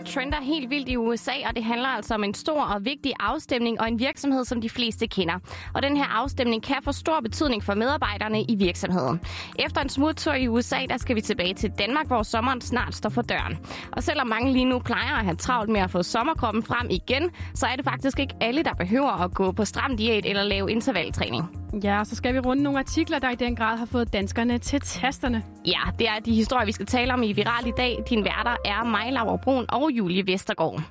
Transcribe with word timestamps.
øjeblik 0.00 0.14
trender 0.14 0.40
helt 0.40 0.70
vildt 0.70 0.88
i 0.88 0.96
USA, 0.96 1.32
og 1.48 1.56
det 1.56 1.64
handler 1.64 1.88
altså 1.88 2.14
om 2.14 2.24
en 2.24 2.34
stor 2.34 2.62
og 2.62 2.84
vigtig 2.84 3.12
afstemning 3.20 3.80
og 3.80 3.88
en 3.88 3.98
virksomhed, 3.98 4.44
som 4.44 4.60
de 4.60 4.70
fleste 4.70 5.06
kender. 5.06 5.34
Og 5.74 5.82
den 5.82 5.96
her 5.96 6.04
afstemning 6.04 6.62
kan 6.62 6.76
få 6.84 6.92
stor 6.92 7.20
betydning 7.20 7.64
for 7.64 7.74
medarbejderne 7.74 8.42
i 8.42 8.54
virksomheden. 8.54 9.20
Efter 9.58 9.80
en 9.80 9.88
smuttur 9.88 10.32
i 10.32 10.48
USA, 10.48 10.76
der 10.88 10.96
skal 10.96 11.16
vi 11.16 11.20
tilbage 11.20 11.54
til 11.54 11.70
Danmark, 11.78 12.06
hvor 12.06 12.22
sommeren 12.22 12.60
snart 12.60 12.94
står 12.94 13.10
for 13.10 13.22
døren. 13.22 13.58
Og 13.92 14.02
selvom 14.02 14.26
mange 14.26 14.52
lige 14.52 14.64
nu 14.64 14.78
plejer 14.78 15.16
at 15.18 15.24
have 15.24 15.36
travlt 15.36 15.70
med 15.70 15.80
at 15.80 15.90
få 15.90 16.02
sommerkroppen 16.02 16.62
frem 16.62 16.86
igen, 16.90 17.30
så 17.54 17.66
er 17.66 17.76
det 17.76 17.84
faktisk 17.84 18.18
ikke 18.18 18.34
alle, 18.40 18.62
der 18.62 18.74
behøver 18.74 19.24
at 19.24 19.34
gå 19.34 19.52
på 19.52 19.64
stram 19.64 19.96
diæt 19.96 20.26
eller 20.26 20.42
lave 20.42 20.70
intervaltræning. 20.70 21.59
Ja, 21.84 22.04
så 22.04 22.16
skal 22.16 22.34
vi 22.34 22.38
runde 22.38 22.62
nogle 22.62 22.78
artikler, 22.78 23.18
der 23.18 23.30
i 23.30 23.34
den 23.34 23.56
grad 23.56 23.76
har 23.76 23.86
fået 23.86 24.12
danskerne 24.12 24.58
til 24.58 24.80
tasterne. 24.80 25.44
Ja, 25.66 25.80
det 25.98 26.08
er 26.08 26.18
de 26.24 26.34
historier, 26.34 26.66
vi 26.66 26.72
skal 26.72 26.86
tale 26.86 27.12
om 27.12 27.22
i 27.22 27.32
Viral 27.32 27.66
i 27.66 27.72
dag. 27.76 28.04
Din 28.10 28.24
værter 28.24 28.56
er 28.64 28.84
mig, 28.84 29.12
Laura 29.12 29.36
Brun 29.36 29.66
og 29.68 29.90
Julie 29.90 30.26
Vestergaard. 30.26 30.82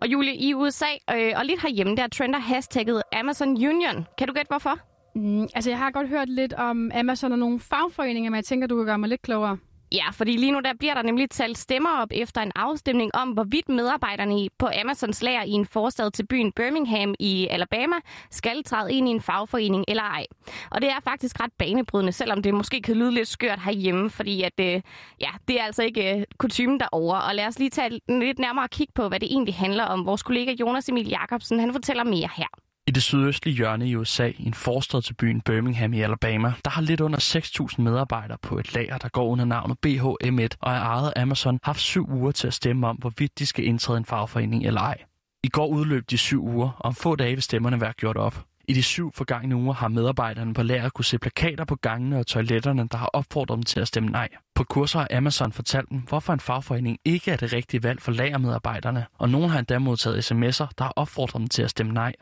Og 0.00 0.08
Julie, 0.08 0.36
i 0.36 0.54
USA 0.54 0.84
øh, 1.14 1.32
og 1.36 1.44
lidt 1.44 1.62
herhjemme, 1.62 1.96
der 1.96 2.06
trender 2.08 2.38
hashtagget 2.38 3.02
Amazon 3.12 3.48
Union. 3.48 4.06
Kan 4.18 4.28
du 4.28 4.34
gætte 4.34 4.48
hvorfor? 4.48 4.78
Mm, 5.14 5.48
altså, 5.54 5.70
jeg 5.70 5.78
har 5.78 5.90
godt 5.90 6.08
hørt 6.08 6.28
lidt 6.28 6.52
om 6.52 6.90
Amazon 6.94 7.32
og 7.32 7.38
nogle 7.38 7.60
fagforeninger, 7.60 8.30
men 8.30 8.36
jeg 8.36 8.44
tænker, 8.44 8.66
du 8.66 8.76
kan 8.76 8.86
gøre 8.86 8.98
mig 8.98 9.08
lidt 9.08 9.22
klogere. 9.22 9.58
Ja, 9.94 10.10
fordi 10.12 10.36
lige 10.36 10.52
nu 10.52 10.60
der 10.60 10.72
bliver 10.78 10.94
der 10.94 11.02
nemlig 11.02 11.30
talt 11.30 11.58
stemmer 11.58 11.90
op 11.90 12.08
efter 12.10 12.40
en 12.40 12.52
afstemning 12.56 13.10
om, 13.14 13.28
hvorvidt 13.28 13.68
medarbejderne 13.68 14.48
på 14.58 14.68
Amazons 14.80 15.22
lager 15.22 15.42
i 15.42 15.50
en 15.50 15.66
forstad 15.66 16.10
til 16.10 16.26
byen 16.26 16.52
Birmingham 16.52 17.14
i 17.20 17.48
Alabama 17.50 17.96
skal 18.30 18.64
træde 18.64 18.92
ind 18.92 19.08
i 19.08 19.10
en 19.10 19.20
fagforening 19.20 19.84
eller 19.88 20.02
ej. 20.02 20.26
Og 20.70 20.82
det 20.82 20.90
er 20.90 21.00
faktisk 21.04 21.40
ret 21.40 21.52
banebrydende, 21.58 22.12
selvom 22.12 22.42
det 22.42 22.54
måske 22.54 22.82
kan 22.82 22.96
lyde 22.96 23.10
lidt 23.10 23.28
skørt 23.28 23.60
herhjemme, 23.64 24.10
fordi 24.10 24.42
at, 24.42 24.60
øh, 24.60 24.80
ja, 25.20 25.30
det 25.48 25.60
er 25.60 25.64
altså 25.64 25.82
ikke 25.82 26.16
øh, 26.16 26.24
kutumen 26.38 26.80
derovre. 26.80 27.22
Og 27.22 27.34
lad 27.34 27.46
os 27.46 27.58
lige 27.58 27.70
tage 27.70 28.00
lidt 28.08 28.38
nærmere 28.38 28.68
kig 28.68 28.88
på, 28.94 29.08
hvad 29.08 29.20
det 29.20 29.32
egentlig 29.32 29.54
handler 29.54 29.84
om. 29.84 30.06
Vores 30.06 30.22
kollega 30.22 30.52
Jonas 30.60 30.88
Emil 30.88 31.08
Jacobsen, 31.08 31.60
han 31.60 31.72
fortæller 31.72 32.04
mere 32.04 32.28
her. 32.36 32.63
I 32.86 32.90
det 32.90 33.02
sydøstlige 33.02 33.56
hjørne 33.56 33.88
i 33.88 33.96
USA, 33.96 34.26
i 34.26 34.46
en 34.46 34.54
forstad 34.54 35.02
til 35.02 35.14
byen 35.14 35.40
Birmingham 35.40 35.92
i 35.92 36.00
Alabama, 36.00 36.52
der 36.64 36.70
har 36.70 36.82
lidt 36.82 37.00
under 37.00 37.18
6.000 37.18 37.82
medarbejdere 37.82 38.38
på 38.42 38.58
et 38.58 38.74
lager, 38.74 38.98
der 38.98 39.08
går 39.08 39.28
under 39.28 39.44
navnet 39.44 39.76
BHM1 39.86 40.56
og 40.60 40.72
er 40.72 40.80
ejet 40.80 41.12
af 41.16 41.22
Amazon, 41.22 41.58
haft 41.62 41.80
syv 41.80 42.10
uger 42.12 42.32
til 42.32 42.46
at 42.46 42.54
stemme 42.54 42.86
om, 42.86 42.96
hvorvidt 42.96 43.38
de 43.38 43.46
skal 43.46 43.64
indtræde 43.64 43.98
en 43.98 44.04
fagforening 44.04 44.66
eller 44.66 44.80
ej. 44.80 44.98
I 45.42 45.48
går 45.48 45.66
udløb 45.66 46.10
de 46.10 46.18
syv 46.18 46.44
uger, 46.44 46.68
og 46.68 46.84
om 46.84 46.94
få 46.94 47.16
dage 47.16 47.34
vil 47.34 47.42
stemmerne 47.42 47.80
være 47.80 47.92
gjort 47.92 48.16
op. 48.16 48.44
I 48.68 48.72
de 48.72 48.82
syv 48.82 49.12
forgangne 49.12 49.56
uger 49.56 49.74
har 49.74 49.88
medarbejderne 49.88 50.54
på 50.54 50.62
lageret 50.62 50.92
kunne 50.92 51.04
se 51.04 51.18
plakater 51.18 51.64
på 51.64 51.76
gangene 51.76 52.18
og 52.18 52.26
toiletterne, 52.26 52.88
der 52.92 52.98
har 52.98 53.06
opfordret 53.06 53.56
dem 53.56 53.62
til 53.62 53.80
at 53.80 53.88
stemme 53.88 54.08
nej. 54.08 54.28
På 54.54 54.64
kurser 54.64 54.98
har 54.98 55.08
Amazon 55.16 55.52
fortalt 55.52 55.88
dem, 55.90 55.98
hvorfor 55.98 56.32
en 56.32 56.40
fagforening 56.40 56.98
ikke 57.04 57.30
er 57.30 57.36
det 57.36 57.52
rigtige 57.52 57.82
valg 57.82 58.02
for 58.02 58.12
lagermedarbejderne, 58.12 59.06
og 59.18 59.28
nogen 59.28 59.50
har 59.50 59.58
endda 59.58 59.78
modtaget 59.78 60.32
sms'er, 60.32 60.68
der 60.78 60.84
har 60.84 60.92
opfordret 60.96 61.40
dem 61.40 61.48
til 61.48 61.62
at 61.62 61.70
stemme 61.70 61.92
nej. 61.92 62.12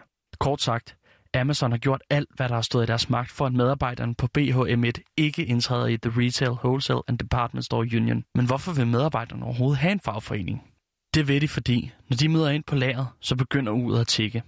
Kort 0.43 0.63
sagt, 0.63 0.97
Amazon 1.35 1.71
har 1.71 1.79
gjort 1.79 2.03
alt, 2.11 2.29
hvad 2.37 2.49
der 2.49 2.55
har 2.55 2.63
stået 2.63 2.85
i 2.85 2.87
deres 2.87 3.11
magt 3.11 3.31
for, 3.31 3.47
at 3.47 3.53
medarbejderne 3.53 4.15
på 4.15 4.29
BHM1 4.39 5.15
ikke 5.17 5.45
indtræder 5.45 5.87
i 5.87 5.97
The 5.97 6.13
Retail, 6.17 6.51
Wholesale 6.51 7.01
and 7.09 7.19
Department 7.19 7.65
Store 7.65 7.89
Union. 7.97 8.25
Men 8.35 8.47
hvorfor 8.47 8.73
vil 8.73 8.87
medarbejderne 8.87 9.45
overhovedet 9.45 9.79
have 9.79 9.93
en 9.93 10.01
fagforening? 10.01 10.63
Det 11.15 11.29
ved 11.29 11.41
de, 11.41 11.49
fordi 11.49 11.93
når 12.09 12.17
de 12.17 12.29
møder 12.29 12.51
ind 12.51 12.65
på 12.65 12.75
lageret, 12.75 13.09
så 13.21 13.37
begynder 13.37 13.73
uret 13.73 14.01
at 14.01 14.07
tikke. 14.07 14.43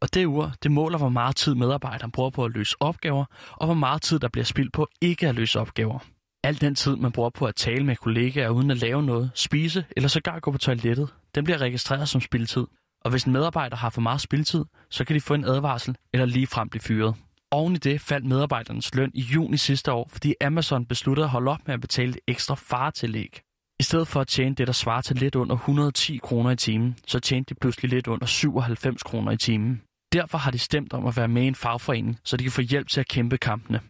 Og 0.00 0.14
det 0.14 0.26
ur, 0.26 0.52
det 0.62 0.70
måler, 0.70 0.98
hvor 0.98 1.08
meget 1.08 1.36
tid 1.36 1.54
medarbejderen 1.54 2.10
bruger 2.10 2.30
på 2.30 2.44
at 2.44 2.50
løse 2.50 2.76
opgaver, 2.80 3.24
og 3.52 3.66
hvor 3.66 3.74
meget 3.74 4.02
tid, 4.02 4.18
der 4.18 4.28
bliver 4.28 4.44
spildt 4.44 4.72
på 4.72 4.88
ikke 5.00 5.28
at 5.28 5.34
løse 5.34 5.60
opgaver. 5.60 5.98
Al 6.44 6.60
den 6.60 6.74
tid, 6.74 6.96
man 6.96 7.12
bruger 7.12 7.30
på 7.30 7.46
at 7.46 7.54
tale 7.54 7.84
med 7.84 7.96
kollegaer 7.96 8.48
uden 8.48 8.70
at 8.70 8.76
lave 8.76 9.02
noget, 9.02 9.30
spise 9.34 9.84
eller 9.96 10.08
sågar 10.08 10.40
gå 10.40 10.50
på 10.50 10.58
toilettet, 10.58 11.08
den 11.34 11.44
bliver 11.44 11.58
registreret 11.58 12.08
som 12.08 12.20
spildtid. 12.20 12.66
Og 13.00 13.10
hvis 13.10 13.24
en 13.24 13.32
medarbejder 13.32 13.76
har 13.76 13.90
for 13.90 14.00
meget 14.00 14.20
spiltid, 14.20 14.64
så 14.90 15.04
kan 15.04 15.16
de 15.16 15.20
få 15.20 15.34
en 15.34 15.44
advarsel 15.44 15.96
eller 16.12 16.26
lige 16.26 16.46
frem 16.46 16.68
blive 16.68 16.82
fyret. 16.82 17.14
Oven 17.50 17.74
i 17.74 17.78
det 17.78 18.00
faldt 18.00 18.26
medarbejdernes 18.26 18.94
løn 18.94 19.10
i 19.14 19.20
juni 19.20 19.56
sidste 19.56 19.92
år, 19.92 20.08
fordi 20.12 20.34
Amazon 20.40 20.86
besluttede 20.86 21.24
at 21.24 21.30
holde 21.30 21.50
op 21.50 21.58
med 21.66 21.74
at 21.74 21.80
betale 21.80 22.10
et 22.10 22.18
ekstra 22.26 22.54
faretillæg. 22.54 23.40
I 23.80 23.82
stedet 23.82 24.08
for 24.08 24.20
at 24.20 24.26
tjene 24.28 24.54
det, 24.54 24.66
der 24.66 24.72
svarer 24.72 25.00
til 25.00 25.16
lidt 25.16 25.34
under 25.34 25.54
110 25.54 26.18
kroner 26.22 26.50
i 26.50 26.56
timen, 26.56 26.96
så 27.06 27.20
tjente 27.20 27.54
de 27.54 27.60
pludselig 27.60 27.90
lidt 27.90 28.06
under 28.06 28.26
97 28.26 29.02
kroner 29.02 29.32
i 29.32 29.36
timen. 29.36 29.82
Derfor 30.12 30.38
har 30.38 30.50
de 30.50 30.58
stemt 30.58 30.92
om 30.92 31.06
at 31.06 31.16
være 31.16 31.28
med 31.28 31.42
i 31.42 31.46
en 31.46 31.54
fagforening, 31.54 32.18
så 32.24 32.36
de 32.36 32.42
kan 32.42 32.52
få 32.52 32.60
hjælp 32.60 32.88
til 32.88 33.00
at 33.00 33.08
kæmpe 33.08 33.38
kampene. 33.38 33.80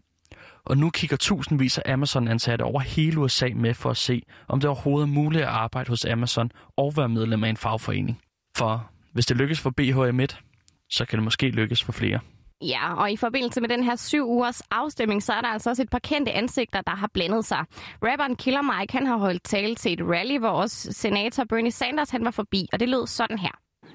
Og 0.65 0.79
nu 0.79 0.91
kigger 0.91 1.17
tusindvis 1.17 1.79
af 1.79 1.93
Amazon-ansatte 1.93 2.63
over 2.63 2.81
hele 2.81 3.21
USA 3.21 3.49
med 3.55 3.75
for 3.75 3.91
at 3.91 3.97
se, 3.97 4.23
om 4.49 4.61
det 4.61 4.71
overhovedet 4.71 5.09
er 5.09 5.13
muligt 5.13 5.43
at 5.43 5.49
arbejde 5.49 5.89
hos 5.89 6.05
Amazon 6.05 6.51
og 6.77 6.93
være 6.97 7.09
medlem 7.09 7.45
af 7.45 7.49
en 7.49 7.57
fagforening. 7.57 8.21
For 8.57 8.91
hvis 9.13 9.27
det 9.27 9.37
lykkes 9.37 9.61
for 9.61 9.73
BHM1, 9.81 10.37
så 10.91 11.05
kan 11.05 11.19
det 11.19 11.25
måske 11.25 11.49
lykkes 11.49 11.83
for 11.83 11.93
flere. 11.93 12.21
Ja, 12.63 12.95
og 12.95 13.13
i 13.13 13.17
forbindelse 13.17 13.61
med 13.61 13.69
den 13.69 13.83
her 13.83 13.97
syv 13.97 14.25
ugers 14.25 14.63
afstemning, 14.71 15.23
så 15.23 15.33
er 15.33 15.41
der 15.41 15.49
altså 15.49 15.71
også 15.71 15.83
et 15.83 15.91
par 15.91 15.99
kendte 15.99 16.33
ansigter, 16.33 16.81
der 16.81 16.95
har 16.95 17.11
blandet 17.15 17.45
sig. 17.45 17.65
Rapperen 18.03 18.37
Killer 18.37 18.63
Mike, 18.63 18.93
han 18.93 19.07
har 19.07 19.17
holdt 19.17 19.45
tale 19.45 19.75
til 19.75 19.93
et 19.93 20.01
rally, 20.03 20.39
hvor 20.39 20.49
også 20.49 20.93
senator 20.93 21.45
Bernie 21.45 21.71
Sanders, 21.71 22.11
han 22.11 22.25
var 22.25 22.31
forbi, 22.31 22.69
og 22.73 22.81
det 22.81 22.89
lød 22.89 23.07
sådan 23.07 23.39
her. 23.39 23.51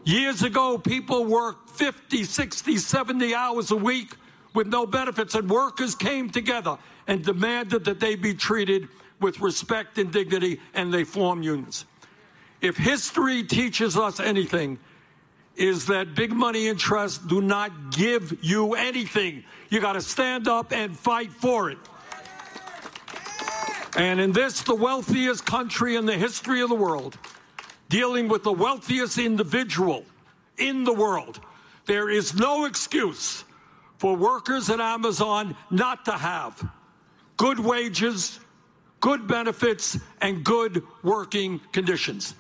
Years 0.07 0.43
ago, 0.43 0.77
people 0.77 1.35
worked 1.35 1.69
50, 1.77 2.29
60, 2.29 2.81
70 2.83 3.33
hours 3.33 3.71
a 3.71 3.75
week 3.75 4.09
with 4.55 4.69
no 4.69 4.85
benefits, 4.85 5.35
and 5.35 5.51
workers 5.51 5.95
came 5.95 6.29
together 6.29 6.75
and 7.07 7.23
demanded 7.23 7.79
that 7.79 7.99
they 7.99 8.15
be 8.15 8.33
treated 8.33 8.81
with 9.21 9.43
respect 9.43 9.97
and 9.97 10.13
dignity, 10.13 10.59
and 10.73 10.91
they 10.91 11.05
formed 11.05 11.45
unions. 11.45 11.85
If 12.61 12.77
history 12.77 13.43
teaches 13.43 13.97
us 13.97 14.19
anything, 14.19 14.79
is 15.55 15.85
that 15.87 16.15
big 16.15 16.31
money 16.33 16.67
interests 16.67 17.17
do 17.17 17.41
not 17.41 17.91
give 17.91 18.43
you 18.43 18.73
anything. 18.73 19.43
You 19.69 19.79
got 19.79 19.93
to 19.93 20.01
stand 20.01 20.47
up 20.47 20.71
and 20.71 20.97
fight 20.97 21.31
for 21.31 21.69
it. 21.69 21.77
And 23.97 24.19
in 24.19 24.33
this, 24.33 24.61
the 24.61 24.75
wealthiest 24.75 25.45
country 25.45 25.95
in 25.95 26.05
the 26.05 26.17
history 26.17 26.61
of 26.61 26.69
the 26.69 26.75
world, 26.75 27.17
dealing 27.87 28.27
with 28.27 28.43
the 28.43 28.51
wealthiest 28.51 29.17
individual 29.17 30.03
in 30.57 30.83
the 30.83 30.93
world, 30.93 31.39
there 31.85 32.09
is 32.09 32.33
no 32.33 32.65
excuse 32.65 33.45
for 33.97 34.15
workers 34.15 34.69
at 34.69 34.81
Amazon 34.81 35.55
not 35.71 36.03
to 36.05 36.11
have 36.11 36.69
good 37.37 37.59
wages, 37.59 38.39
good 38.99 39.27
benefits, 39.27 39.97
and 40.21 40.43
good 40.43 40.83
working 41.03 41.61
conditions. 41.71 42.35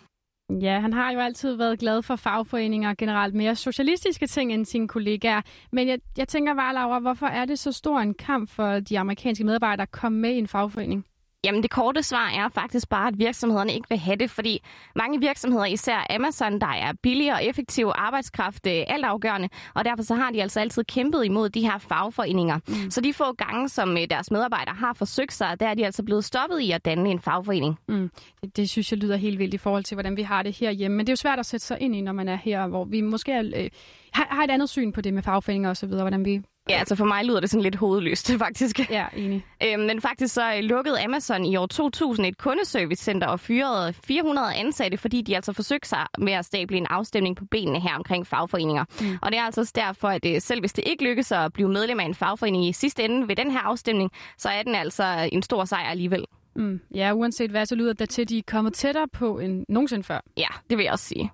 Ja, 0.49 0.79
han 0.79 0.93
har 0.93 1.11
jo 1.11 1.19
altid 1.19 1.55
været 1.55 1.79
glad 1.79 2.01
for 2.01 2.15
fagforeninger 2.15 2.89
og 2.89 2.97
generelt 2.97 3.35
mere 3.35 3.55
socialistiske 3.55 4.27
ting 4.27 4.53
end 4.53 4.65
sine 4.65 4.87
kollegaer. 4.87 5.41
Men 5.71 5.87
jeg, 5.87 5.99
jeg 6.17 6.27
tænker 6.27 6.55
bare, 6.55 6.73
Laura, 6.73 6.99
hvorfor 6.99 7.25
er 7.25 7.45
det 7.45 7.59
så 7.59 7.71
stor 7.71 7.99
en 7.99 8.13
kamp 8.13 8.49
for 8.49 8.79
de 8.79 8.99
amerikanske 8.99 9.43
medarbejdere 9.43 9.81
at 9.81 9.91
komme 9.91 10.19
med 10.19 10.29
i 10.29 10.37
en 10.37 10.47
fagforening? 10.47 11.05
Jamen 11.45 11.63
det 11.63 11.71
korte 11.71 12.03
svar 12.03 12.29
er 12.29 12.49
faktisk 12.49 12.89
bare, 12.89 13.07
at 13.07 13.19
virksomhederne 13.19 13.73
ikke 13.73 13.89
vil 13.89 13.97
have 13.97 14.15
det, 14.15 14.31
fordi 14.31 14.61
mange 14.95 15.19
virksomheder, 15.19 15.65
især 15.65 16.07
Amazon, 16.09 16.61
der 16.61 16.67
er 16.67 16.93
billig 17.03 17.33
og 17.33 17.45
effektiv 17.45 17.91
arbejdskraft, 17.95 18.67
øh, 18.67 18.83
altafgørende, 18.87 19.49
og 19.73 19.85
derfor 19.85 20.03
så 20.03 20.15
har 20.15 20.31
de 20.31 20.41
altså 20.41 20.59
altid 20.59 20.83
kæmpet 20.83 21.25
imod 21.25 21.49
de 21.49 21.61
her 21.61 21.77
fagforeninger. 21.77 22.59
Mm. 22.67 22.91
Så 22.91 23.01
de 23.01 23.13
få 23.13 23.33
gange, 23.33 23.69
som 23.69 23.97
øh, 23.97 24.07
deres 24.09 24.31
medarbejdere 24.31 24.75
har 24.75 24.93
forsøgt 24.93 25.33
sig, 25.33 25.59
der 25.59 25.67
er 25.67 25.73
de 25.73 25.85
altså 25.85 26.03
blevet 26.03 26.25
stoppet 26.25 26.59
i 26.59 26.71
at 26.71 26.85
danne 26.85 27.09
en 27.09 27.19
fagforening. 27.19 27.79
Mm. 27.87 28.11
Det, 28.41 28.57
det 28.57 28.69
synes 28.69 28.91
jeg 28.91 28.99
lyder 28.99 29.17
helt 29.17 29.39
vildt 29.39 29.53
i 29.53 29.57
forhold 29.57 29.83
til, 29.83 29.95
hvordan 29.95 30.17
vi 30.17 30.21
har 30.21 30.43
det 30.43 30.53
herhjemme. 30.53 30.97
Men 30.97 31.05
det 31.05 31.11
er 31.11 31.13
jo 31.13 31.17
svært 31.17 31.39
at 31.39 31.45
sætte 31.45 31.65
sig 31.65 31.77
ind 31.81 31.95
i, 31.95 32.01
når 32.01 32.11
man 32.11 32.27
er 32.27 32.35
her, 32.35 32.67
hvor 32.67 32.85
vi 32.85 33.01
måske 33.01 33.31
er, 33.31 33.43
øh, 33.55 33.69
har, 34.13 34.27
har 34.31 34.43
et 34.43 34.51
andet 34.51 34.69
syn 34.69 34.91
på 34.91 35.01
det 35.01 35.13
med 35.13 35.23
fagforeninger 35.23 35.69
osv., 35.69 35.89
hvordan 35.89 36.25
vi 36.25 36.41
Ja, 36.69 36.79
altså 36.79 36.95
for 36.95 37.05
mig 37.05 37.25
lyder 37.25 37.39
det 37.39 37.49
sådan 37.49 37.63
lidt 37.63 37.75
hovedløst, 37.75 38.31
faktisk. 38.45 38.89
Ja, 38.89 39.05
enig. 39.15 39.45
Øhm, 39.63 39.83
men 39.83 40.01
faktisk 40.01 40.33
så 40.33 40.59
lukkede 40.61 41.03
Amazon 41.03 41.45
i 41.45 41.55
år 41.55 41.65
2000 41.65 42.27
et 42.27 42.37
kundeservicecenter 42.37 43.27
og 43.27 43.39
fyrede 43.39 43.93
400 44.07 44.55
ansatte, 44.55 44.97
fordi 44.97 45.21
de 45.21 45.35
altså 45.35 45.53
forsøgte 45.53 45.89
sig 45.89 46.05
med 46.17 46.33
at 46.33 46.45
stable 46.45 46.77
en 46.77 46.87
afstemning 46.89 47.35
på 47.35 47.45
benene 47.51 47.79
her 47.79 47.95
omkring 47.95 48.27
fagforeninger. 48.27 48.85
Mm. 49.01 49.17
Og 49.21 49.31
det 49.31 49.39
er 49.39 49.43
altså 49.43 49.71
derfor, 49.75 50.07
at 50.07 50.25
øh, 50.25 50.41
selv 50.41 50.59
hvis 50.59 50.73
det 50.73 50.83
ikke 50.87 51.03
lykkes 51.03 51.31
at 51.31 51.53
blive 51.53 51.69
medlem 51.69 51.99
af 51.99 52.05
en 52.05 52.15
fagforening 52.15 52.65
i 52.67 52.73
sidste 52.73 53.03
ende 53.03 53.27
ved 53.27 53.35
den 53.35 53.51
her 53.51 53.59
afstemning, 53.59 54.11
så 54.37 54.49
er 54.49 54.63
den 54.63 54.75
altså 54.75 55.29
en 55.31 55.41
stor 55.41 55.65
sejr 55.65 55.89
alligevel. 55.89 56.25
Mm. 56.55 56.79
Ja, 56.95 57.11
uanset 57.13 57.51
hvad, 57.51 57.65
så 57.65 57.75
lyder 57.75 57.93
det 57.93 58.09
til, 58.09 58.21
at 58.21 58.29
de 58.29 58.37
er 58.37 58.41
kommet 58.47 58.73
tættere 58.73 59.07
på 59.07 59.39
end 59.39 59.65
nogensinde 59.69 60.03
før. 60.03 60.19
Ja, 60.37 60.47
det 60.69 60.77
vil 60.77 60.83
jeg 60.83 60.93
også 60.93 61.05
sige. 61.05 61.31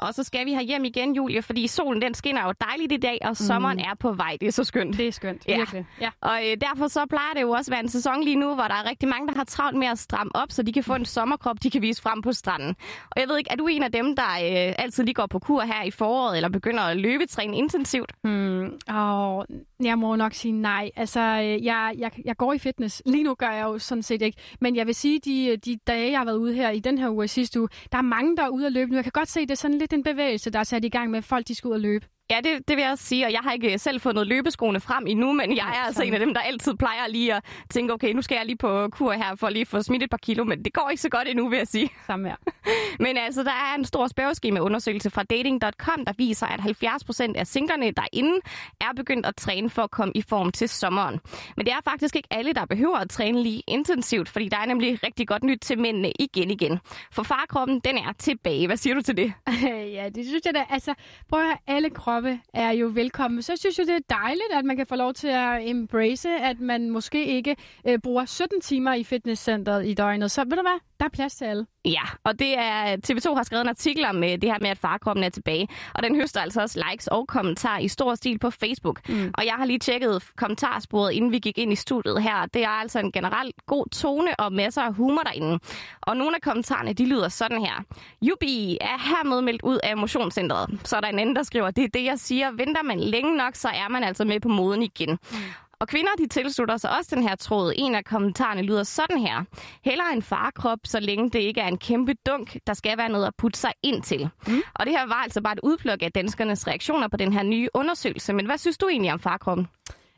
Og 0.00 0.14
så 0.14 0.22
skal 0.22 0.46
vi 0.46 0.52
have 0.52 0.64
hjem 0.64 0.84
igen, 0.84 1.14
Julie, 1.16 1.42
fordi 1.42 1.66
solen 1.66 2.02
den 2.02 2.14
skinner 2.14 2.46
jo 2.46 2.52
dejligt 2.68 2.92
i 2.92 2.96
dag, 2.96 3.18
og 3.22 3.36
sommeren 3.36 3.76
mm. 3.76 3.84
er 3.90 3.94
på 4.00 4.12
vej. 4.12 4.36
Det 4.40 4.48
er 4.48 4.52
så 4.52 4.64
skønt. 4.64 4.96
Det 4.98 5.08
er 5.08 5.12
skønt, 5.12 5.42
ja. 5.48 5.56
virkelig. 5.56 5.86
Ja. 6.00 6.10
Og 6.20 6.40
øh, 6.46 6.56
derfor 6.60 6.88
så 6.88 7.06
plejer 7.06 7.32
det 7.34 7.42
jo 7.42 7.50
også 7.50 7.70
at 7.70 7.72
være 7.72 7.80
en 7.80 7.88
sæson 7.88 8.22
lige 8.24 8.36
nu, 8.36 8.54
hvor 8.54 8.64
der 8.64 8.74
er 8.74 8.88
rigtig 8.90 9.08
mange, 9.08 9.28
der 9.28 9.34
har 9.36 9.44
travlt 9.44 9.78
med 9.78 9.86
at 9.86 9.98
stramme 9.98 10.30
op, 10.36 10.52
så 10.52 10.62
de 10.62 10.72
kan 10.72 10.84
få 10.84 10.94
en 10.94 11.04
sommerkrop, 11.04 11.56
de 11.62 11.70
kan 11.70 11.82
vise 11.82 12.02
frem 12.02 12.22
på 12.22 12.32
stranden. 12.32 12.76
Og 13.10 13.20
jeg 13.20 13.28
ved 13.28 13.38
ikke, 13.38 13.50
er 13.50 13.56
du 13.56 13.66
en 13.66 13.82
af 13.82 13.92
dem, 13.92 14.16
der 14.16 14.22
øh, 14.22 14.74
altid 14.78 15.04
lige 15.04 15.14
går 15.14 15.26
på 15.26 15.38
kur 15.38 15.60
her 15.60 15.82
i 15.82 15.90
foråret, 15.90 16.36
eller 16.36 16.48
begynder 16.48 16.82
at 16.82 16.96
løbetræne 16.96 17.56
intensivt? 17.56 18.12
Hmm. 18.24 18.78
Oh, 18.88 19.44
Jeg 19.84 19.98
må 19.98 20.16
nok 20.16 20.34
sige 20.34 20.52
nej. 20.52 20.90
Altså, 20.96 21.20
øh, 21.20 21.64
jeg, 21.64 21.94
jeg, 21.98 22.10
jeg 22.24 22.36
går 22.36 22.52
i 22.52 22.58
fitness. 22.58 23.02
Lige 23.06 23.24
nu 23.24 23.34
gør 23.34 23.50
jeg 23.50 23.62
jo 23.64 23.78
sådan 23.78 24.02
set 24.02 24.22
ikke. 24.22 24.38
Men 24.60 24.76
jeg 24.76 24.86
vil 24.86 24.94
sige, 24.94 25.20
de, 25.24 25.56
de 25.56 25.78
dage, 25.86 26.10
jeg 26.10 26.18
har 26.18 26.24
været 26.24 26.36
ude 26.36 26.54
her 26.54 26.70
i 26.70 26.80
den 26.80 26.98
her 26.98 27.08
uge 27.08 27.28
sidste 27.28 27.60
uge, 27.60 27.68
der 27.92 27.98
er 27.98 28.02
mange, 28.02 28.36
der 28.36 28.42
er 28.42 28.48
ude 28.48 28.66
at 28.66 28.72
løbe 28.72 28.90
nu. 28.90 28.96
Jeg 28.96 29.04
kan 29.04 29.12
godt 29.12 29.28
se, 29.28 29.40
det 29.40 29.50
er 29.50 29.54
sådan 29.54 29.78
lidt 29.78 29.89
den 29.90 30.02
bevægelse, 30.02 30.50
der 30.50 30.58
er 30.58 30.64
sat 30.64 30.84
i 30.84 30.88
gang 30.88 31.10
med, 31.10 31.18
at 31.18 31.24
folk 31.24 31.48
de 31.48 31.54
skal 31.54 31.68
ud 31.68 31.74
og 31.74 31.80
løbe. 31.80 32.06
Ja, 32.30 32.36
det, 32.44 32.68
det 32.68 32.76
vil 32.76 32.82
jeg 32.82 32.90
også 32.90 33.04
sige, 33.04 33.26
og 33.26 33.32
jeg 33.32 33.40
har 33.40 33.52
ikke 33.52 33.78
selv 33.78 34.00
fundet 34.00 34.26
løbeskoene 34.26 34.80
frem 34.80 35.06
endnu, 35.06 35.32
men 35.32 35.56
jeg 35.56 35.68
er 35.68 35.86
altså 35.86 36.02
en 36.02 36.14
af 36.14 36.20
dem, 36.20 36.34
der 36.34 36.40
altid 36.40 36.74
plejer 36.74 37.08
lige 37.08 37.34
at 37.34 37.44
tænke, 37.70 37.92
okay, 37.92 38.12
nu 38.12 38.22
skal 38.22 38.36
jeg 38.36 38.46
lige 38.46 38.56
på 38.56 38.88
kur 38.88 39.12
her 39.12 39.34
for 39.34 39.48
lige 39.48 39.60
at 39.60 39.68
få 39.68 39.82
smidt 39.82 40.02
et 40.02 40.10
par 40.10 40.16
kilo, 40.16 40.44
men 40.44 40.64
det 40.64 40.72
går 40.72 40.88
ikke 40.90 41.02
så 41.02 41.08
godt 41.08 41.28
endnu, 41.28 41.48
vil 41.48 41.56
jeg 41.56 41.66
sige. 41.66 41.90
Samme 42.06 42.28
her. 42.28 42.36
men 43.04 43.16
altså, 43.16 43.42
der 43.42 43.50
er 43.50 43.74
en 43.78 43.84
stor 43.84 44.06
spørgeskemaundersøgelse 44.06 45.10
fra 45.10 45.22
dating.com, 45.22 46.04
der 46.04 46.12
viser, 46.18 46.46
at 46.46 46.60
70 46.60 47.04
procent 47.04 47.36
af 47.36 47.46
singlerne 47.46 47.90
derinde 47.90 48.40
er 48.80 48.92
begyndt 48.96 49.26
at 49.26 49.36
træne 49.36 49.70
for 49.70 49.82
at 49.82 49.90
komme 49.90 50.12
i 50.14 50.22
form 50.22 50.52
til 50.52 50.68
sommeren. 50.68 51.20
Men 51.56 51.66
det 51.66 51.72
er 51.72 51.80
faktisk 51.84 52.16
ikke 52.16 52.28
alle, 52.30 52.52
der 52.52 52.64
behøver 52.64 52.96
at 52.96 53.10
træne 53.10 53.42
lige 53.42 53.62
intensivt, 53.66 54.28
fordi 54.28 54.48
der 54.48 54.56
er 54.56 54.66
nemlig 54.66 55.04
rigtig 55.04 55.28
godt 55.28 55.44
nyt 55.44 55.58
til 55.60 55.78
mændene 55.78 56.12
igen 56.18 56.50
igen. 56.50 56.80
For 57.12 57.22
farkroppen, 57.22 57.80
den 57.80 57.98
er 57.98 58.12
tilbage. 58.18 58.66
Hvad 58.66 58.76
siger 58.76 58.94
du 58.94 59.02
til 59.02 59.16
det? 59.16 59.32
ja, 59.98 60.08
det 60.14 60.26
synes 60.26 60.42
jeg 60.46 60.54
da. 60.54 60.64
Altså, 60.70 60.94
prøv 61.28 61.40
at 61.40 61.46
høre, 61.46 61.56
alle 61.66 61.90
kroppe 61.90 62.19
er 62.54 62.70
jo 62.70 62.86
velkommen. 62.94 63.42
Så 63.42 63.52
jeg 63.52 63.58
synes 63.58 63.78
jo, 63.78 63.84
det 63.84 63.94
er 63.94 64.14
dejligt, 64.16 64.52
at 64.58 64.64
man 64.64 64.76
kan 64.76 64.86
få 64.86 64.96
lov 64.96 65.14
til 65.14 65.28
at 65.28 65.68
embrace, 65.68 66.28
at 66.28 66.60
man 66.60 66.90
måske 66.90 67.26
ikke 67.26 67.56
øh, 67.88 67.98
bruger 67.98 68.24
17 68.24 68.60
timer 68.60 68.94
i 68.94 69.04
fitnesscenteret 69.04 69.86
i 69.86 69.94
døgnet. 69.94 70.30
Så 70.30 70.44
ved 70.44 70.56
du 70.56 70.62
hvad? 70.62 70.89
Der 71.00 71.06
er 71.06 71.10
plads 71.10 71.34
til 71.34 71.44
alle. 71.44 71.66
Ja, 71.84 72.02
og 72.24 72.38
det 72.38 72.58
er 72.58 72.96
TV2 72.96 73.34
har 73.34 73.42
skrevet 73.42 73.62
en 73.62 73.68
artikel 73.68 74.04
om 74.04 74.20
det 74.20 74.44
her 74.44 74.58
med, 74.60 74.70
at 74.70 74.78
farkroppen 74.78 75.24
er 75.24 75.28
tilbage. 75.28 75.68
Og 75.94 76.02
den 76.02 76.16
høster 76.16 76.40
altså 76.40 76.60
også 76.60 76.84
likes 76.90 77.06
og 77.06 77.28
kommentarer 77.28 77.78
i 77.78 77.88
stor 77.88 78.14
stil 78.14 78.38
på 78.38 78.50
Facebook. 78.50 79.08
Mm. 79.08 79.30
Og 79.38 79.46
jeg 79.46 79.54
har 79.54 79.64
lige 79.64 79.78
tjekket 79.78 80.22
kommentarsporet, 80.36 81.12
inden 81.12 81.32
vi 81.32 81.38
gik 81.38 81.58
ind 81.58 81.72
i 81.72 81.76
studiet 81.76 82.22
her. 82.22 82.46
Det 82.46 82.64
er 82.64 82.68
altså 82.68 82.98
en 82.98 83.12
generelt 83.12 83.66
god 83.66 83.86
tone 83.92 84.40
og 84.40 84.52
masser 84.52 84.82
af 84.82 84.94
humor 84.94 85.22
derinde. 85.22 85.58
Og 86.00 86.16
nogle 86.16 86.36
af 86.36 86.42
kommentarerne, 86.42 86.92
de 86.92 87.06
lyder 87.06 87.28
sådan 87.28 87.60
her. 87.60 87.84
Jubi 88.22 88.78
er 88.80 88.98
hermed 88.98 89.42
meldt 89.42 89.62
ud 89.62 89.78
af 89.82 89.96
motionscentret. 89.96 90.80
Så 90.84 90.96
er 90.96 91.00
der 91.00 91.08
en 91.08 91.18
anden, 91.18 91.36
der 91.36 91.42
skriver, 91.42 91.70
det 91.70 91.84
er 91.84 91.88
det, 91.88 92.04
jeg 92.04 92.18
siger. 92.18 92.50
Venter 92.50 92.82
man 92.82 93.00
længe 93.00 93.36
nok, 93.36 93.54
så 93.54 93.68
er 93.68 93.88
man 93.88 94.04
altså 94.04 94.24
med 94.24 94.40
på 94.40 94.48
moden 94.48 94.82
igen. 94.82 95.10
Mm. 95.10 95.36
Og 95.80 95.88
kvinder, 95.88 96.10
de 96.18 96.26
tilslutter 96.28 96.76
sig 96.76 96.96
også 96.98 97.14
den 97.16 97.22
her 97.22 97.34
tråd. 97.34 97.72
En 97.76 97.94
af 97.94 98.04
kommentarerne 98.04 98.62
lyder 98.62 98.82
sådan 98.82 99.18
her. 99.18 99.44
Heller 99.84 100.04
en 100.04 100.22
farkrop, 100.22 100.78
så 100.84 101.00
længe 101.00 101.30
det 101.30 101.38
ikke 101.38 101.60
er 101.60 101.68
en 101.68 101.78
kæmpe 101.78 102.14
dunk, 102.26 102.56
der 102.66 102.74
skal 102.74 102.98
være 102.98 103.08
noget 103.08 103.26
at 103.26 103.34
putte 103.38 103.58
sig 103.58 103.72
ind 103.82 104.02
til. 104.02 104.28
Mm. 104.46 104.62
Og 104.74 104.86
det 104.86 104.92
her 104.98 105.06
var 105.06 105.14
altså 105.14 105.40
bare 105.42 105.52
et 105.52 105.60
udpluk 105.62 106.02
af 106.02 106.12
danskernes 106.12 106.66
reaktioner 106.66 107.08
på 107.08 107.16
den 107.16 107.32
her 107.32 107.42
nye 107.42 107.68
undersøgelse. 107.74 108.32
Men 108.32 108.46
hvad 108.46 108.58
synes 108.58 108.78
du 108.78 108.88
egentlig 108.88 109.12
om 109.12 109.18
farkroppen? 109.18 109.66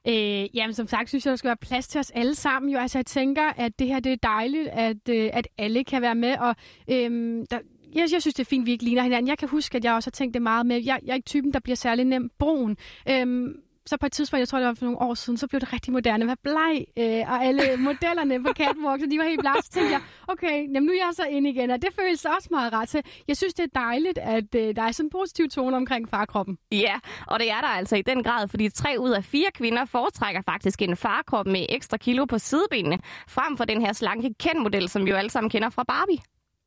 Øh, 0.08 0.56
jamen, 0.56 0.74
som 0.74 0.86
sagt, 0.86 1.08
synes 1.08 1.26
jeg, 1.26 1.30
der 1.30 1.36
skal 1.36 1.48
være 1.48 1.56
plads 1.56 1.88
til 1.88 1.98
os 1.98 2.10
alle 2.10 2.34
sammen. 2.34 2.72
Jo, 2.72 2.78
altså, 2.78 2.98
jeg 2.98 3.06
tænker, 3.06 3.52
at 3.56 3.78
det 3.78 3.86
her 3.86 4.00
det 4.00 4.12
er 4.12 4.16
dejligt, 4.16 4.68
at, 4.68 5.08
øh, 5.10 5.30
at 5.32 5.48
alle 5.58 5.84
kan 5.84 6.02
være 6.02 6.14
med. 6.14 6.36
Og 6.38 6.56
øh, 6.90 7.10
der, 7.50 7.58
jeg, 7.94 8.08
jeg 8.12 8.22
synes, 8.22 8.34
det 8.34 8.40
er 8.40 8.48
fint, 8.48 8.62
at 8.62 8.66
vi 8.66 8.72
ikke 8.72 8.84
ligner 8.84 9.02
hinanden. 9.02 9.28
Jeg 9.28 9.38
kan 9.38 9.48
huske, 9.48 9.76
at 9.76 9.84
jeg 9.84 9.94
også 9.94 10.06
har 10.06 10.12
tænkt 10.12 10.34
det 10.34 10.42
meget 10.42 10.66
med. 10.66 10.76
Jeg, 10.76 11.00
jeg 11.04 11.12
er 11.12 11.14
ikke 11.16 11.26
typen, 11.26 11.52
der 11.52 11.60
bliver 11.60 11.76
særlig 11.76 12.04
nem 12.04 12.30
brun. 12.38 12.76
Øh, 13.08 13.54
så 13.86 13.96
på 13.96 14.06
et 14.06 14.12
tidspunkt, 14.12 14.40
jeg 14.40 14.48
tror 14.48 14.58
det 14.58 14.68
var 14.68 14.74
for 14.74 14.84
nogle 14.84 15.00
år 15.00 15.14
siden, 15.14 15.36
så 15.36 15.46
blev 15.46 15.60
det 15.60 15.72
rigtig 15.72 15.92
moderne 15.92 16.24
at 16.24 16.26
være 16.26 16.36
bleg, 16.42 16.84
øh, 16.98 17.32
og 17.32 17.44
alle 17.44 17.62
modellerne 17.88 18.42
på 18.42 18.52
catwalk, 18.52 19.00
så 19.00 19.06
de 19.10 19.18
var 19.18 19.24
helt 19.24 19.40
blege. 19.40 19.62
Så 19.62 19.70
tænkte 19.70 19.92
jeg, 19.92 20.00
okay, 20.28 20.56
jamen 20.74 20.82
nu 20.82 20.92
er 20.92 20.96
jeg 20.96 21.10
så 21.12 21.24
inde 21.24 21.50
igen, 21.50 21.70
og 21.70 21.82
det 21.82 21.90
føles 22.00 22.24
også 22.24 22.48
meget 22.50 22.72
ret 22.72 22.88
til. 22.88 23.02
Jeg 23.28 23.36
synes, 23.36 23.54
det 23.54 23.64
er 23.64 23.80
dejligt, 23.80 24.18
at 24.18 24.54
øh, 24.54 24.76
der 24.76 24.82
er 24.82 24.92
sådan 24.92 25.06
en 25.06 25.10
positiv 25.10 25.48
tone 25.48 25.76
omkring 25.76 26.08
farkroppen. 26.08 26.58
Ja, 26.72 26.94
og 27.26 27.40
det 27.40 27.50
er 27.50 27.60
der 27.60 27.68
altså 27.68 27.96
i 27.96 28.02
den 28.02 28.22
grad, 28.22 28.48
fordi 28.48 28.68
tre 28.68 28.96
ud 28.98 29.10
af 29.10 29.24
fire 29.24 29.50
kvinder 29.54 29.84
foretrækker 29.84 30.42
faktisk 30.42 30.82
en 30.82 30.96
farkrop 30.96 31.46
med 31.46 31.66
ekstra 31.68 31.96
kilo 31.96 32.24
på 32.24 32.38
sidebenene, 32.38 32.98
frem 33.28 33.56
for 33.56 33.64
den 33.64 33.80
her 33.80 33.92
slanke 33.92 34.34
kendmodel, 34.38 34.88
som 34.88 35.04
vi 35.04 35.10
jo 35.10 35.16
alle 35.16 35.30
sammen 35.30 35.50
kender 35.50 35.70
fra 35.70 35.84
Barbie. 35.84 36.18